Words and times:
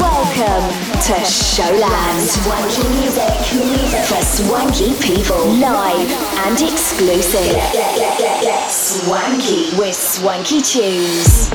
Welcome 0.00 0.68
to 1.06 1.14
Showland. 1.26 2.22
Swanky 2.22 2.86
music 3.00 3.34
for 4.06 4.22
swanky 4.22 4.94
people. 5.02 5.44
Live 5.58 6.10
and 6.46 6.60
exclusive. 6.60 7.58
Swanky 8.68 9.76
with 9.76 9.96
Swanky 9.96 10.62
Tunes. 10.62 11.50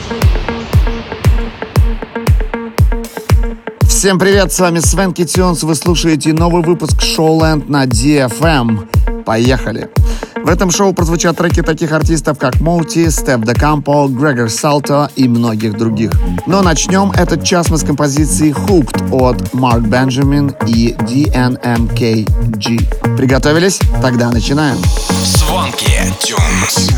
Всем 3.88 4.20
привет, 4.20 4.52
с 4.52 4.60
вами 4.60 4.80
Свенки 4.80 5.24
Тюнс, 5.24 5.64
вы 5.64 5.76
слушаете 5.76 6.34
новый 6.34 6.62
выпуск 6.64 7.02
Showland 7.02 7.70
на 7.70 7.86
DFM. 7.86 9.24
Поехали! 9.24 9.90
В 10.36 10.50
этом 10.50 10.72
шоу 10.72 10.94
прозвучат 10.94 11.38
треки 11.38 11.62
таких 11.62 11.92
артистов, 11.92 12.38
как 12.38 12.60
Моути, 12.60 13.10
Степ 13.10 13.46
Де 13.46 13.54
Кампо, 13.54 14.08
Грегор 14.08 14.50
Салто 14.50 15.10
и 15.16 15.28
многих 15.28 15.78
других. 15.78 16.12
Но 16.48 16.62
начнем 16.62 17.12
этот 17.12 17.44
час 17.44 17.70
мы 17.70 17.78
с 17.78 17.84
композиции 17.84 18.54
Hooked 18.54 19.10
от 19.12 19.54
Марк 19.54 19.84
Бенджамин 19.84 20.56
и 20.68 20.94
DNMKG. 20.94 23.18
Приготовились? 23.18 23.80
Тогда 24.02 24.32
начинаем. 24.32 24.78
Звонки 25.24 25.92
Тюнс 26.20 26.90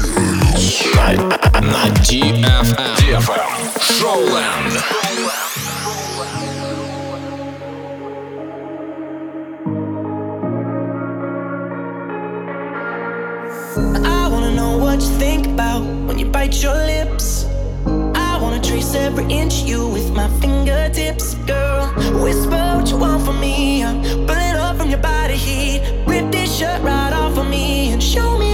на, 1.62 1.86
DFM. 2.04 2.78
DFM. 2.98 3.56
What 14.96 15.04
you 15.04 15.18
think 15.20 15.46
about 15.48 15.82
when 16.08 16.18
you 16.18 16.26
bite 16.26 16.64
your 16.64 16.74
lips. 16.74 17.46
I 18.16 18.40
wanna 18.42 18.62
trace 18.62 18.96
every 18.96 19.26
inch 19.26 19.56
you 19.64 19.90
with 19.90 20.10
my 20.12 20.30
fingertips, 20.40 21.36
girl. 21.46 21.88
Whisper 22.24 22.66
what 22.78 22.90
you 22.90 22.98
want 22.98 23.26
from 23.26 23.42
me. 23.42 23.84
I'm 23.84 24.02
burning 24.26 24.56
up 24.56 24.78
from 24.78 24.90
your 24.90 25.02
body 25.02 25.36
heat. 25.36 25.82
Rip 26.08 26.32
this 26.32 26.50
shirt 26.58 26.82
right 26.82 27.12
off 27.12 27.38
of 27.38 27.50
me 27.50 27.92
and 27.92 28.02
show 28.02 28.38
me 28.38 28.45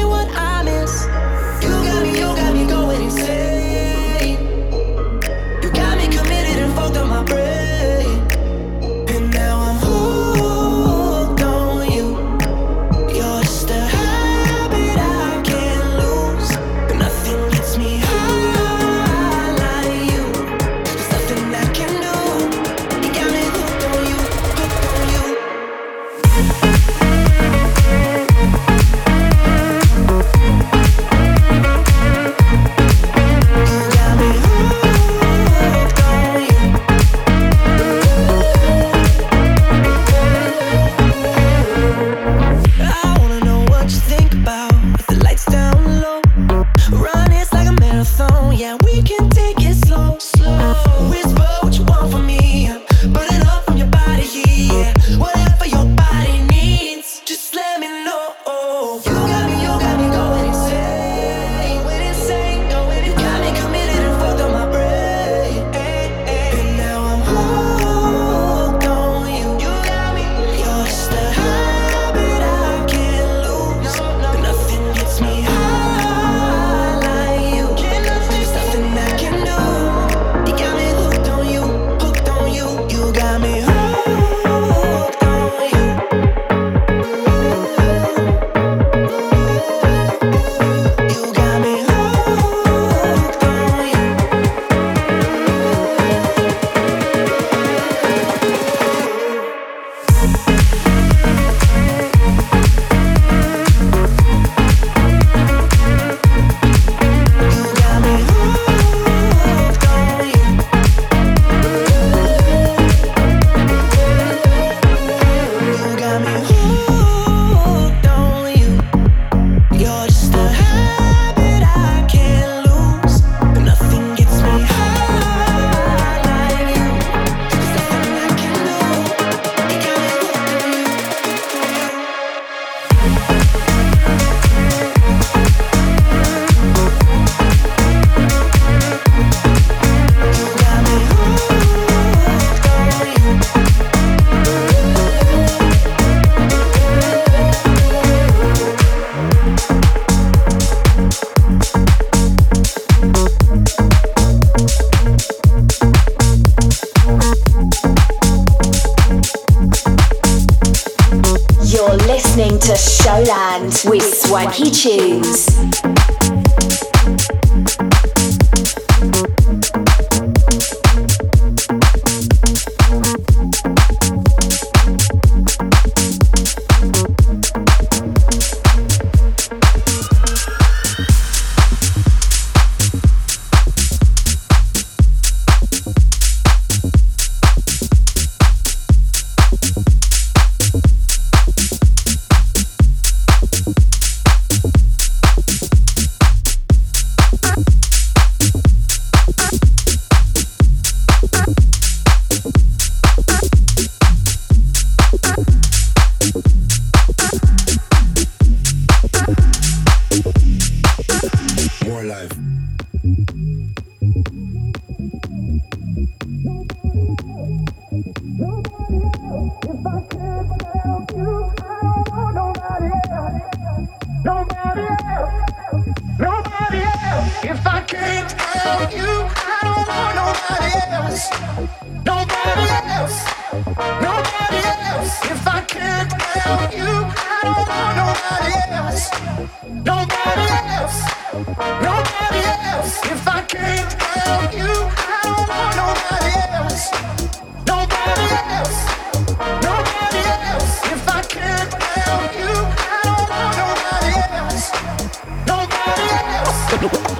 Peaches. 164.51 165.50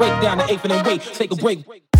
break 0.01 0.21
down 0.24 0.39
the 0.39 0.51
eighth 0.51 0.63
and 0.63 0.71
then 0.71 0.83
wait. 0.83 1.01
Take 1.01 1.31
a 1.31 1.36
break. 1.36 1.90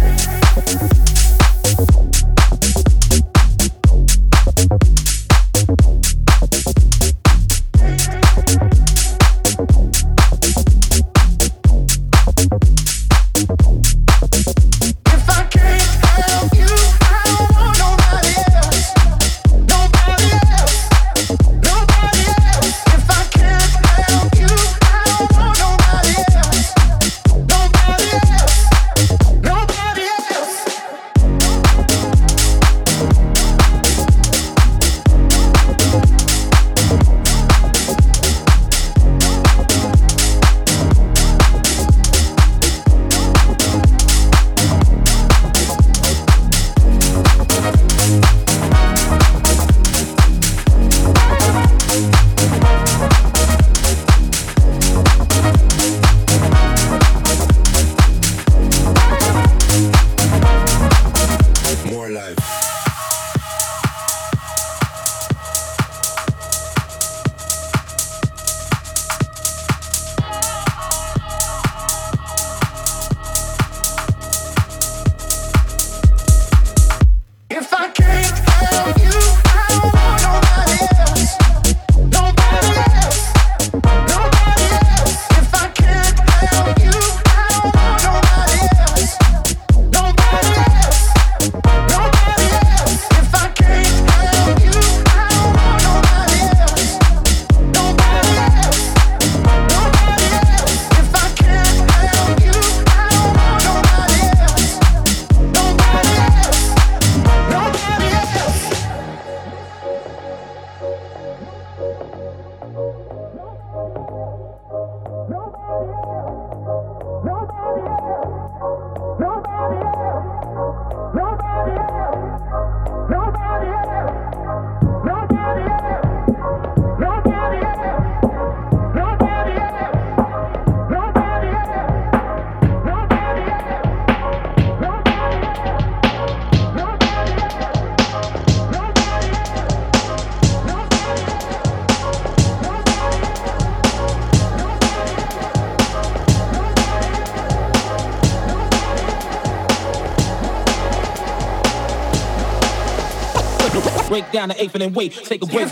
down 154.42 154.50
the 154.50 154.62
eighth 154.62 154.74
and 154.74 154.82
then 154.82 154.94
wait, 154.94 155.14
take 155.14 155.44
a 155.44 155.46
break. 155.46 155.68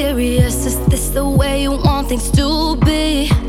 serious? 0.00 0.64
Is 0.64 0.78
this 0.86 1.10
the 1.10 1.28
way 1.28 1.62
you 1.62 1.72
want 1.72 2.08
things 2.08 2.30
to 2.30 2.76
be? 2.86 3.39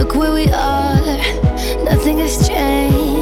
Look 0.00 0.14
where 0.14 0.32
we 0.32 0.46
are, 0.46 0.96
nothing 1.84 2.20
has 2.20 2.48
changed. 2.48 3.19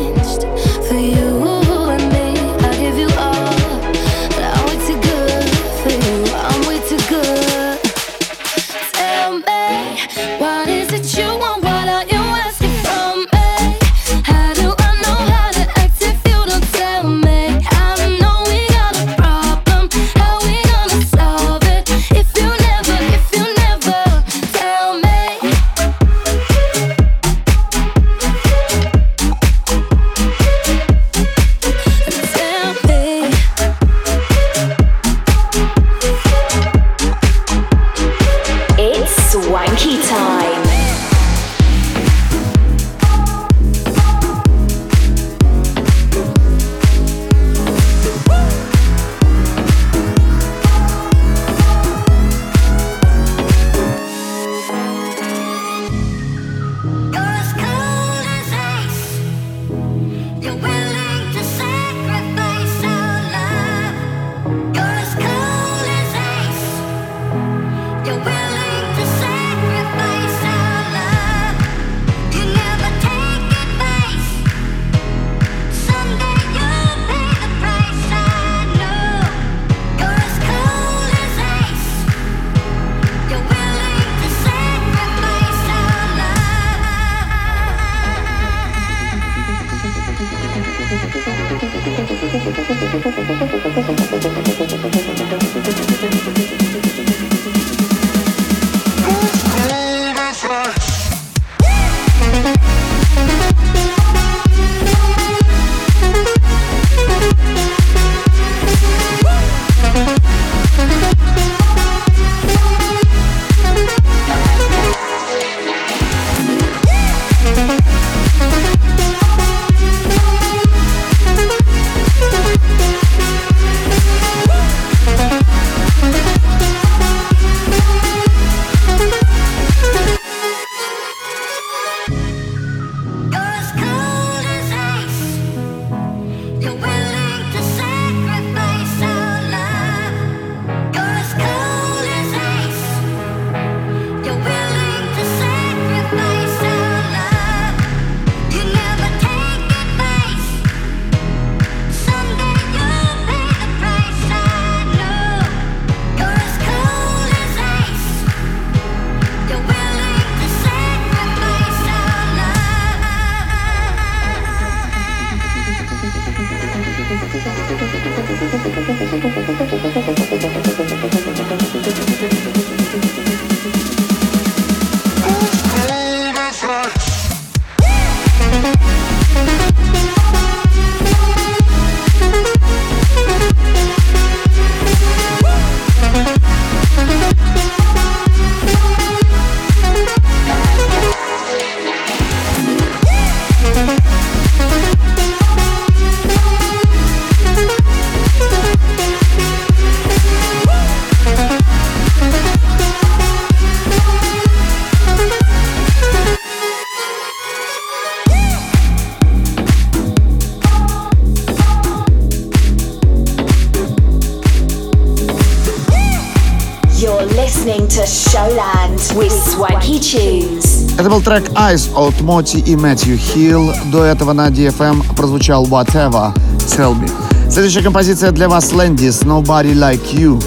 Прозвучал 221.19 221.41
трек 221.41 221.51
Ice 221.59 221.91
от 221.95 222.21
Моти 222.21 222.59
и 222.59 222.77
Мэтью 222.77 223.17
Хилл. 223.19 223.73
До 223.87 224.05
этого 224.05 224.33
на 224.33 224.49
DFM 224.49 225.17
прозвучал 225.17 225.65
Whatever, 225.67 226.33
Tell 226.59 226.95
Me. 226.97 227.11
Следующая 227.51 227.83
композиция 227.83 228.31
для 228.31 228.49
вас 228.49 228.73
Лэндис, 228.73 229.23
Nobody 229.23 229.73
Like 229.75 230.13
You. 230.13 230.43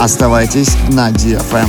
Оставайтесь 0.00 0.76
на 0.90 1.10
DFM. 1.10 1.68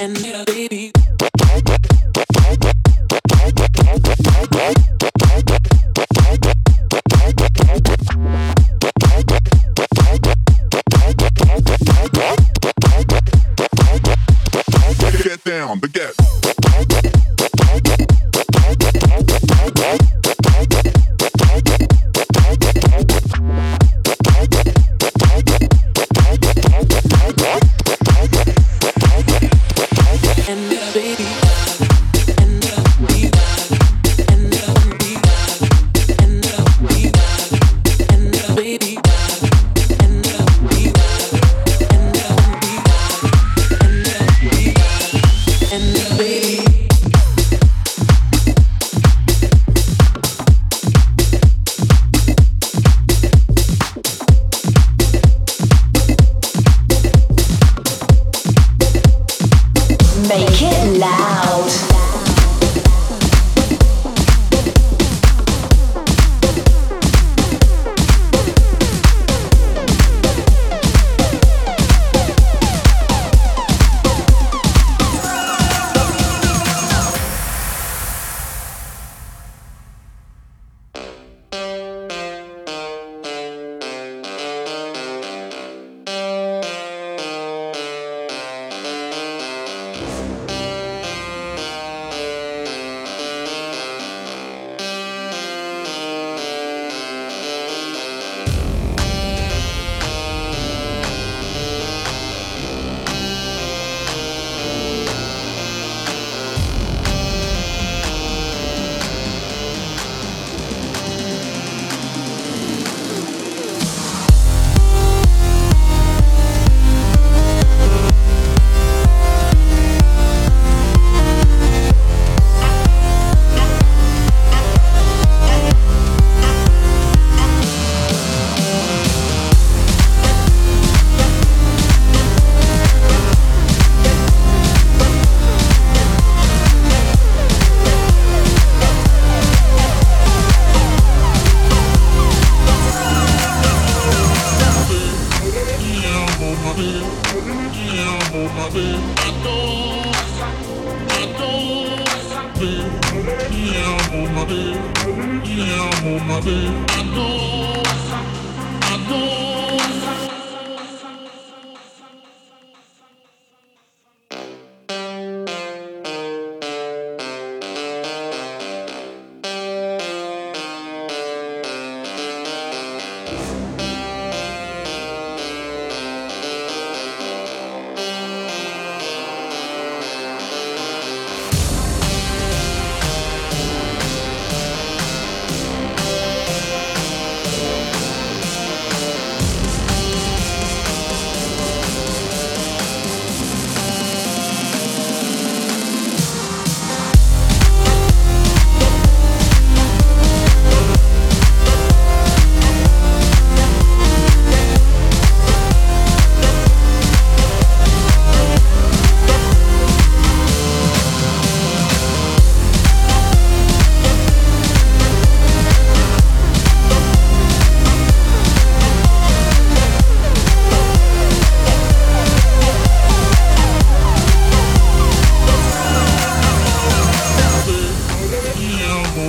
and 0.00 0.20
little 0.22 0.44
baby. 0.44 0.77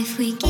if 0.00 0.16
we 0.16 0.32
get 0.32 0.49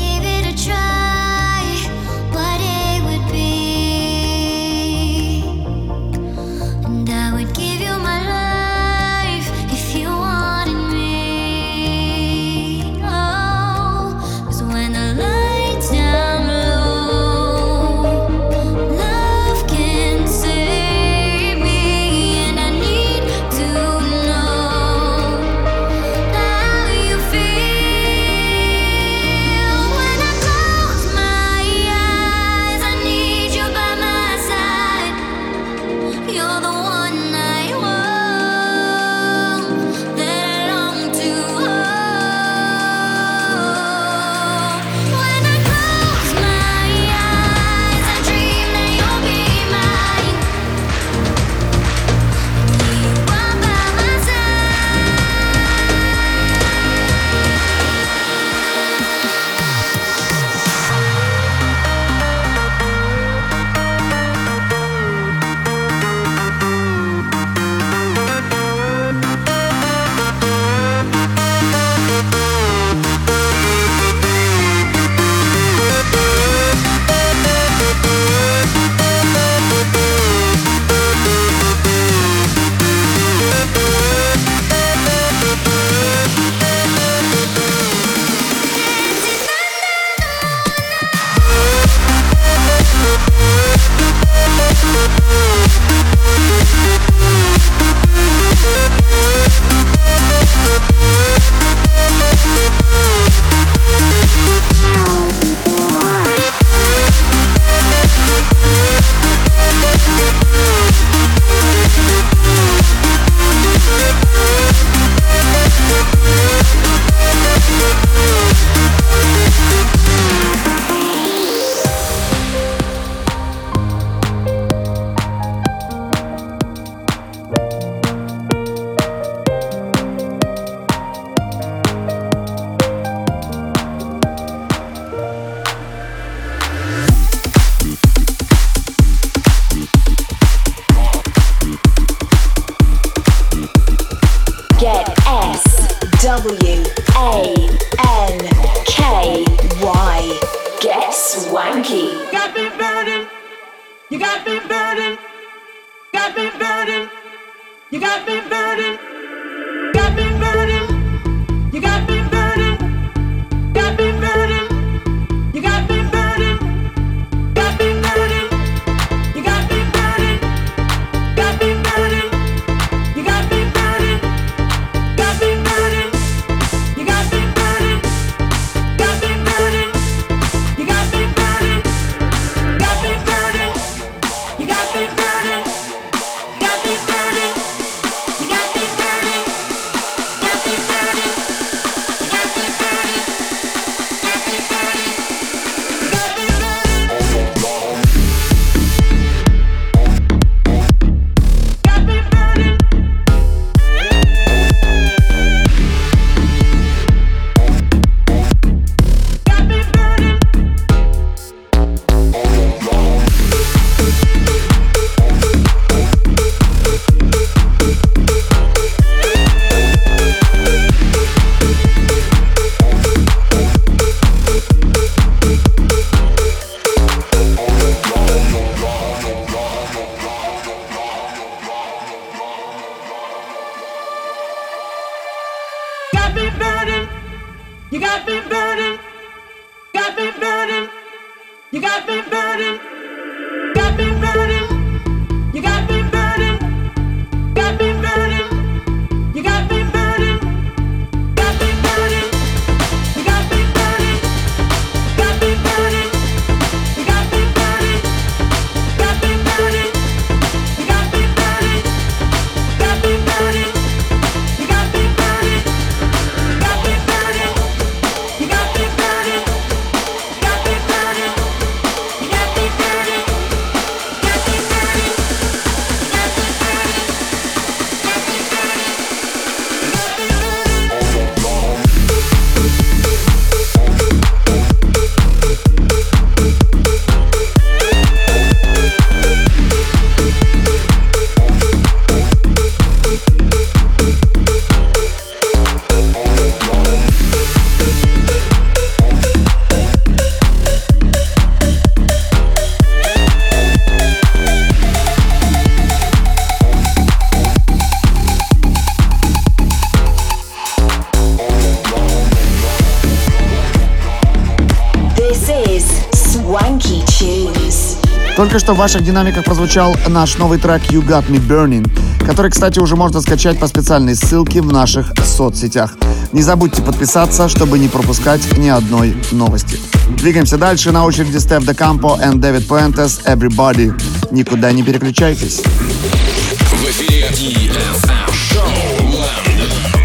Только 318.51 318.65
что 318.65 318.73
в 318.73 318.79
ваших 318.79 319.05
динамиках 319.05 319.45
прозвучал 319.45 319.95
наш 320.09 320.37
новый 320.37 320.59
трек 320.59 320.81
You 320.91 321.01
Got 321.01 321.29
Me 321.29 321.39
Burning, 321.39 321.89
который, 322.25 322.51
кстати, 322.51 322.79
уже 322.79 322.97
можно 322.97 323.21
скачать 323.21 323.57
по 323.57 323.65
специальной 323.65 324.13
ссылке 324.13 324.61
в 324.61 324.73
наших 324.73 325.13
соцсетях. 325.25 325.93
Не 326.33 326.41
забудьте 326.41 326.81
подписаться, 326.81 327.47
чтобы 327.47 327.79
не 327.79 327.87
пропускать 327.87 328.41
ни 328.57 328.67
одной 328.67 329.15
новости. 329.31 329.79
Двигаемся 330.17 330.57
дальше. 330.57 330.91
На 330.91 331.05
очереди 331.05 331.37
Стеф 331.37 331.65
Де 331.65 331.73
Кампо 331.73 332.19
и 332.21 332.37
Дэвид 332.37 332.67
Пуэнтес 332.67 333.21
«Everybody». 333.23 333.93
Никуда 334.31 334.73
не 334.73 334.83
переключайтесь. 334.83 335.61
В 335.61 336.83
эфире 336.89 337.29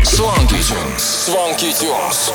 Swanky 0.05 0.63
Tunes. 0.63 1.27
Swanky 1.27 1.73
Tunes. 1.73 2.31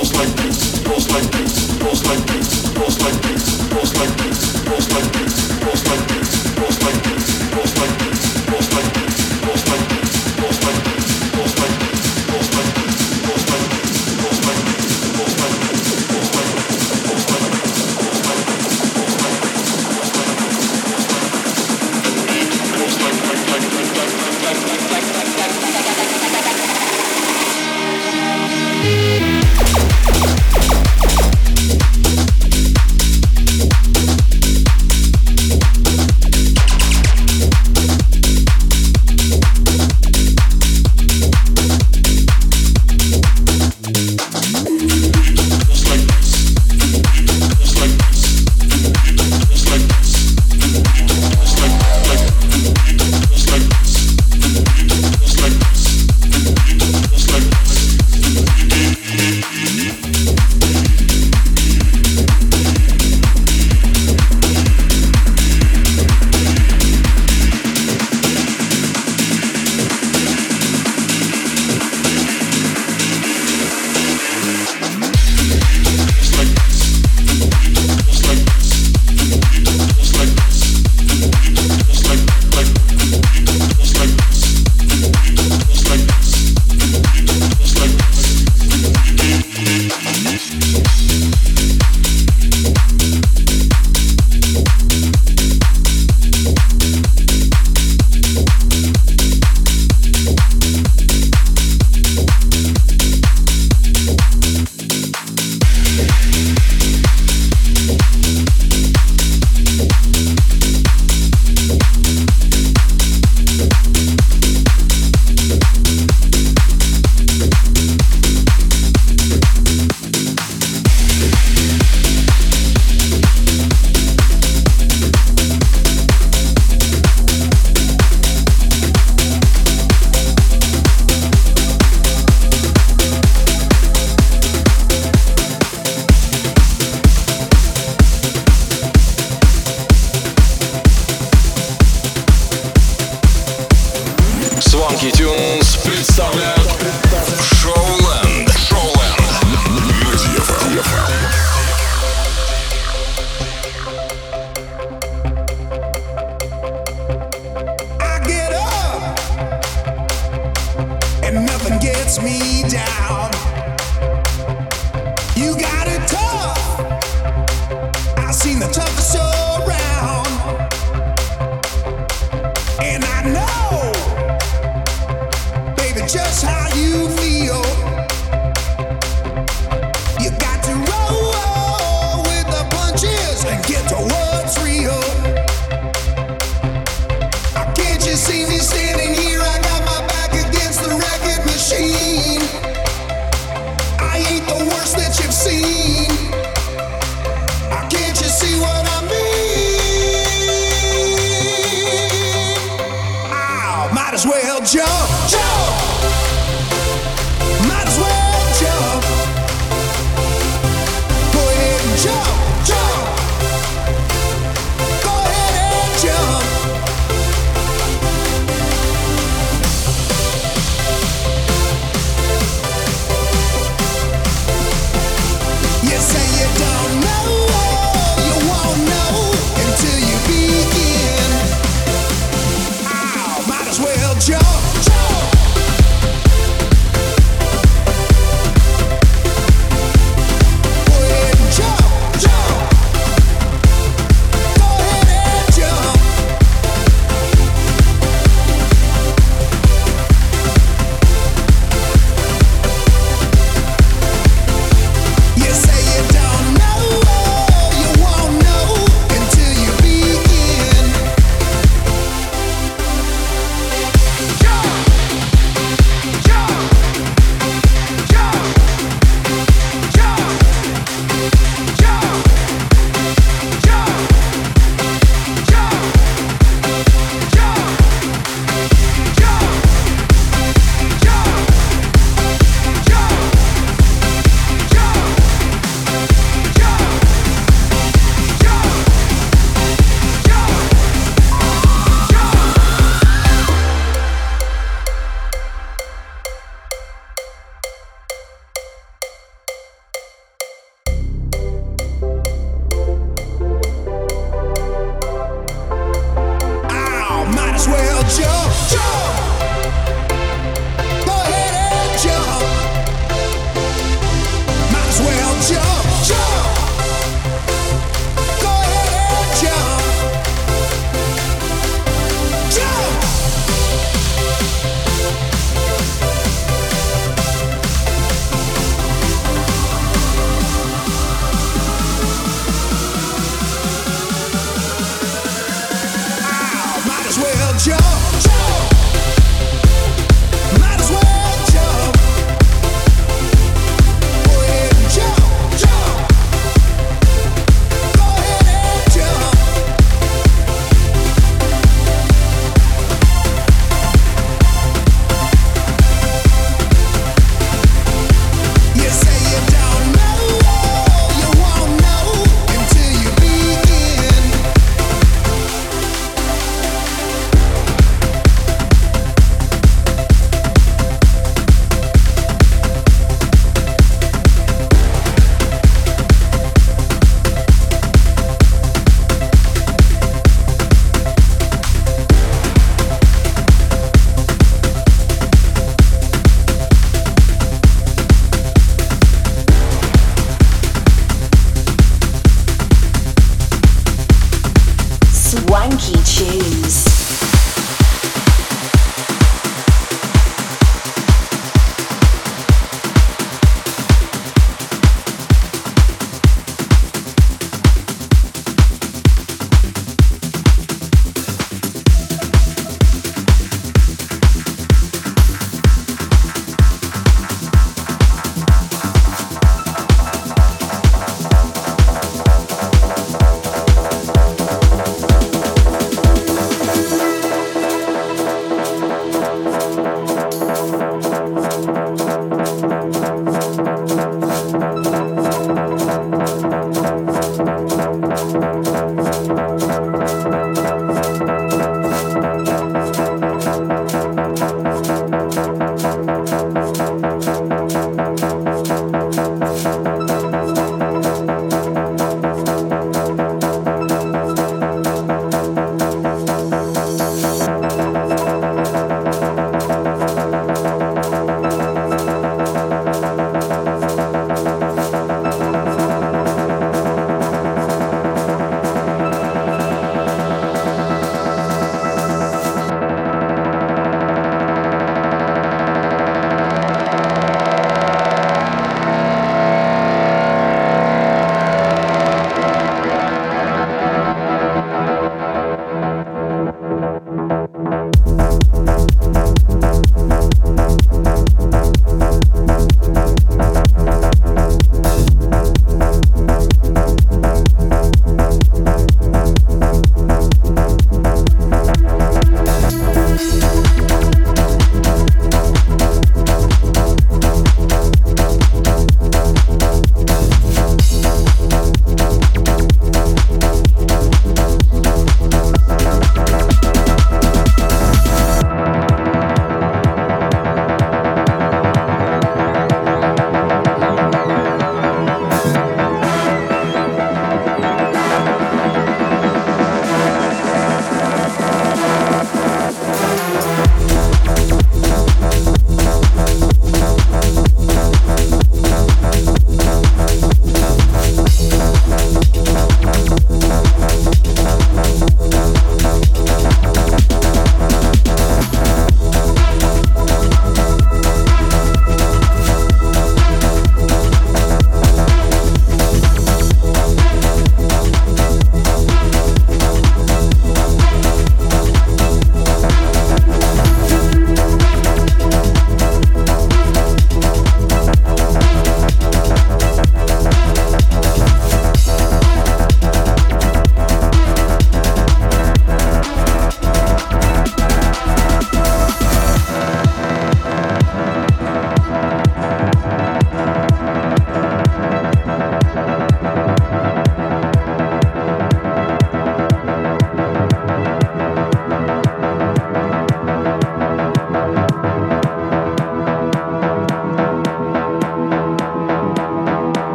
goes 0.00 0.14
like 0.14 0.34
this, 0.36 0.78
goes 0.78 1.10
like 1.10 1.30
this, 1.30 1.76
goes 1.76 2.06
like 2.06 2.26
this, 2.26 2.68
goes 2.70 3.02
like 3.02 3.22
this, 3.22 3.68
goes 3.68 3.94
like 3.98 4.16
this. 4.16 4.29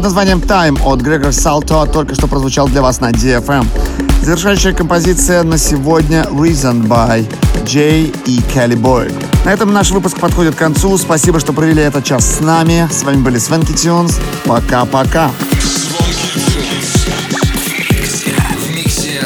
Под 0.00 0.04
названием 0.04 0.38
Time 0.38 0.80
от 0.82 1.02
Грегор 1.02 1.30
Салто 1.30 1.84
только 1.84 2.14
что 2.14 2.26
прозвучал 2.26 2.68
для 2.68 2.80
вас 2.80 3.00
на 3.00 3.10
DFM. 3.10 3.66
Завершающая 4.22 4.72
композиция 4.72 5.42
на 5.42 5.58
сегодня 5.58 6.22
Reason 6.30 6.86
by 6.86 7.30
Jay 7.66 8.16
и 8.24 8.38
Kelly 8.38 8.80
Boy. 8.80 9.12
На 9.44 9.50
этом 9.50 9.74
наш 9.74 9.90
выпуск 9.90 10.18
подходит 10.18 10.54
к 10.54 10.58
концу. 10.58 10.96
Спасибо, 10.96 11.38
что 11.38 11.52
провели 11.52 11.82
этот 11.82 12.02
час 12.02 12.36
с 12.36 12.40
нами. 12.40 12.88
С 12.90 13.02
вами 13.02 13.18
были 13.18 13.36
Свенки 13.36 13.72
Тюнс. 13.72 14.18
Пока-пока. 14.46 15.32
Миксе. 18.74 19.20